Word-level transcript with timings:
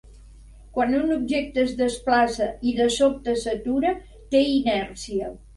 Quan 0.77 0.95
un 0.99 1.11
objecte 1.15 1.61
es 1.65 1.75
desplaça 1.83 2.49
i, 2.71 2.75
de 2.81 2.89
sobte, 2.97 3.39
s'atura, 3.45 3.95
té 4.33 4.45
inèrcia. 4.57 5.33